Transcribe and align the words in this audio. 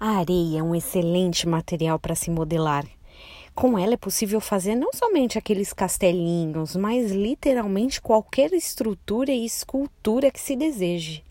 A 0.00 0.18
areia 0.18 0.60
é 0.60 0.62
um 0.62 0.76
excelente 0.76 1.48
material 1.48 1.98
para 1.98 2.14
se 2.14 2.30
modelar. 2.30 2.86
Com 3.52 3.76
ela 3.76 3.94
é 3.94 3.96
possível 3.96 4.40
fazer 4.40 4.76
não 4.76 4.92
somente 4.92 5.36
aqueles 5.36 5.72
castelinhos, 5.72 6.76
mas 6.76 7.10
literalmente 7.10 8.00
qualquer 8.00 8.52
estrutura 8.52 9.32
e 9.32 9.44
escultura 9.44 10.30
que 10.30 10.38
se 10.38 10.54
deseje. 10.54 11.24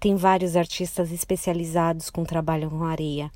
Tem 0.00 0.16
vários 0.16 0.56
artistas 0.56 1.12
especializados 1.12 2.08
com 2.08 2.24
trabalho 2.24 2.70
com 2.70 2.84
areia. 2.84 3.30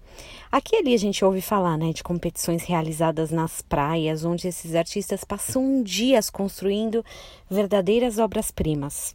Aqui 0.51 0.77
ali 0.77 0.95
a 0.95 0.99
gente 0.99 1.23
ouve 1.23 1.43
falar 1.43 1.77
né, 1.77 1.93
de 1.93 2.03
competições 2.03 2.63
realizadas 2.65 3.31
nas 3.31 3.61
praias, 3.61 4.25
onde 4.25 4.49
esses 4.49 4.75
artistas 4.75 5.25
passam 5.25 5.83
dias 5.83 6.31
construindo 6.31 7.05
verdadeiras 7.51 8.19
obras-primas. 8.19 9.15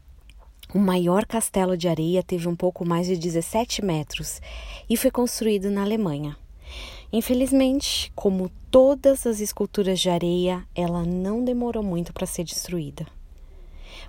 O 0.73 0.79
maior 0.79 1.23
castelo 1.25 1.77
de 1.77 1.87
areia 1.87 2.23
teve 2.23 2.47
um 2.47 2.55
pouco 2.55 2.83
mais 2.83 3.05
de 3.05 3.15
17 3.15 3.85
metros 3.85 4.41
e 4.89 4.97
foi 4.97 5.11
construído 5.11 5.69
na 5.69 5.83
Alemanha. 5.83 6.35
Infelizmente, 7.11 8.11
como 8.15 8.49
todas 8.71 9.27
as 9.27 9.39
esculturas 9.39 9.99
de 9.99 10.09
areia, 10.09 10.65
ela 10.73 11.03
não 11.03 11.45
demorou 11.45 11.83
muito 11.83 12.11
para 12.11 12.25
ser 12.25 12.43
destruída. 12.43 13.05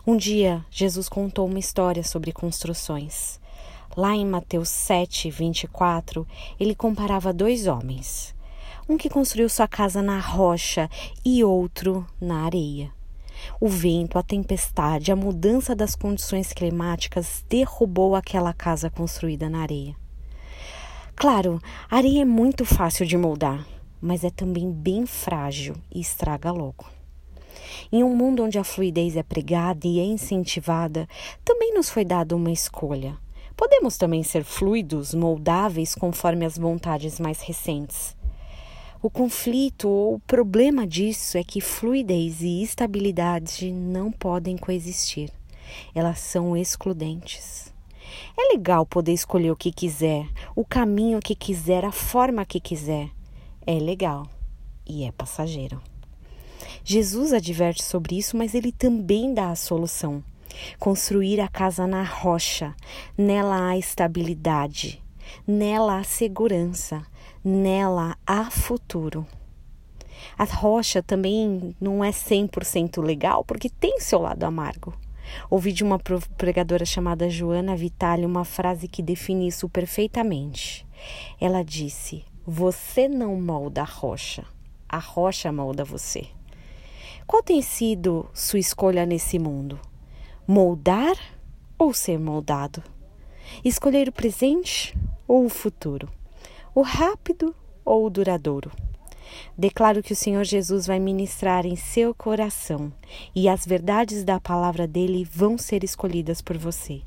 Um 0.07 0.17
dia, 0.17 0.65
Jesus 0.71 1.07
contou 1.07 1.47
uma 1.47 1.59
história 1.59 2.03
sobre 2.03 2.33
construções. 2.33 3.39
Lá 3.95 4.17
em 4.17 4.25
Mateus 4.25 4.71
7, 4.71 5.31
24, 5.31 6.27
ele 6.59 6.75
comparava 6.75 7.31
dois 7.31 7.67
homens: 7.67 8.35
um 8.89 8.97
que 8.97 9.11
construiu 9.11 9.51
sua 9.51 9.69
casa 9.69 10.01
na 10.01 10.19
rocha 10.19 10.89
e 11.23 11.45
outro 11.45 12.07
na 12.19 12.47
areia. 12.47 12.91
O 13.61 13.69
vento, 13.69 14.19
a 14.19 14.23
tempestade, 14.23 15.13
a 15.13 15.17
mudança 15.17 15.75
das 15.75 15.95
condições 15.95 16.53
climáticas 16.53 17.45
derrubou 17.49 18.15
aquela 18.15 18.53
casa 18.53 18.91
construída 18.91 19.49
na 19.49 19.61
areia. 19.61 19.97
Claro, 21.17 21.61
a 21.91 21.97
areia 21.97 22.23
é 22.23 22.25
muito 22.25 22.65
fácil 22.65 23.07
de 23.07 23.17
moldar, 23.17 23.67
mas 24.01 24.25
é 24.25 24.31
também 24.31 24.71
bem 24.71 25.07
frágil 25.07 25.77
e 25.95 26.01
estraga 26.01 26.51
logo. 26.51 26.85
Em 27.93 28.03
um 28.03 28.15
mundo 28.15 28.43
onde 28.43 28.59
a 28.59 28.65
fluidez 28.65 29.17
é 29.17 29.23
pregada 29.23 29.87
e 29.87 30.01
é 30.01 30.05
incentivada, 30.05 31.09
também 31.45 31.73
nos 31.73 31.89
foi 31.89 32.05
dada 32.05 32.35
uma 32.35 32.51
escolha. 32.51 33.17
Podemos 33.57 33.97
também 33.97 34.23
ser 34.23 34.43
fluidos, 34.43 35.15
moldáveis 35.15 35.95
conforme 35.95 36.45
as 36.45 36.59
vontades 36.59 37.21
mais 37.21 37.41
recentes. 37.41 38.17
O 39.05 39.11
conflito 39.11 39.87
ou 39.87 40.15
o 40.15 40.19
problema 40.19 40.87
disso 40.87 41.37
é 41.37 41.45
que 41.45 41.61
fluidez 41.61 42.41
e 42.41 42.63
estabilidade 42.63 43.71
não 43.71 44.11
podem 44.11 44.57
coexistir. 44.57 45.31
Elas 45.95 46.21
são 46.21 46.57
excludentes. 46.57 47.71
É 48.35 48.55
legal 48.55 48.87
poder 48.87 49.13
escolher 49.13 49.51
o 49.51 49.57
que 49.57 49.71
quiser, 49.71 50.27
o 50.57 50.65
caminho 50.65 51.21
que 51.21 51.35
quiser, 51.35 51.85
a 51.85 51.93
forma 51.93 52.47
que 52.47 52.59
quiser. 52.59 53.11
É 53.67 53.75
legal 53.75 54.27
e 54.87 55.05
é 55.05 55.13
passageiro. 55.13 55.83
Jesus 56.83 57.35
adverte 57.35 57.85
sobre 57.85 58.17
isso, 58.17 58.39
mas 58.39 58.55
ele 58.55 58.73
também 58.73 59.35
dá 59.35 59.51
a 59.51 59.55
solução. 59.55 60.25
Construir 60.79 61.43
a 61.43 61.49
casa 61.49 61.87
na 61.87 62.03
rocha, 62.03 62.75
nela 63.19 63.69
há 63.69 63.77
estabilidade, 63.77 65.04
nela 65.47 65.99
há 65.99 66.05
segurança, 66.05 67.03
nela 67.45 68.17
há 68.27 68.51
futuro. 68.51 69.27
A 70.39 70.45
rocha 70.45 71.03
também 71.03 71.75
não 71.81 72.03
é 72.03 72.11
100% 72.11 73.03
legal 73.03 73.45
porque 73.45 73.69
tem 73.69 74.01
seu 74.01 74.21
lado 74.21 74.45
amargo. 74.45 74.95
Ouvi 75.51 75.73
de 75.73 75.83
uma 75.83 75.99
pregadora 75.99 76.85
chamada 76.85 77.31
Joana 77.31 77.77
Vitale 77.77 78.27
uma 78.27 78.45
frase 78.45 78.89
que 78.89 79.03
define 79.03 79.49
isso 79.49 79.69
perfeitamente. 79.69 80.87
Ela 81.41 81.63
disse: 81.63 82.25
Você 82.47 83.09
não 83.09 83.41
molda 83.41 83.83
a 83.83 83.85
rocha, 83.85 84.45
a 84.89 84.99
rocha 84.99 85.51
molda 85.53 85.85
você. 85.85 86.27
Qual 87.27 87.43
tem 87.43 87.63
sido 87.63 88.29
sua 88.35 88.59
escolha 88.59 89.07
nesse 89.07 89.39
mundo? 89.39 89.81
Moldar 90.47 91.17
ou 91.79 91.95
ser 91.95 92.19
moldado? 92.19 92.83
Escolher 93.65 94.09
o 94.09 94.13
presente 94.13 94.95
ou 95.27 95.45
o 95.45 95.49
futuro? 95.49 96.09
o 96.75 96.83
rápido 96.83 97.55
ou 97.85 98.07
o 98.07 98.11
duradouro. 98.11 98.73
Declaro 99.57 100.03
que 100.03 100.13
o 100.13 100.17
Senhor 100.17 100.45
Jesus 100.45 100.87
vai 100.87 100.99
ministrar 100.99 101.65
em 101.65 101.77
seu 101.77 102.15
coração 102.15 102.93
e 103.35 103.49
as 103.49 103.65
verdades 103.65 104.25
da 104.25 104.41
palavra 104.41 104.87
dele 104.87 105.25
vão 105.25 105.57
ser 105.57 105.85
escolhidas 105.85 106.43
por 106.43 106.59
você. 106.59 107.03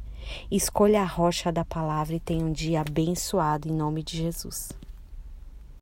Escolha 0.49 1.01
a 1.01 1.05
rocha 1.05 1.51
da 1.51 1.63
palavra 1.63 2.15
e 2.15 2.19
tenha 2.19 2.43
um 2.43 2.51
dia 2.51 2.81
abençoado 2.81 3.69
em 3.69 3.73
nome 3.73 4.03
de 4.03 4.17
Jesus. 4.17 4.69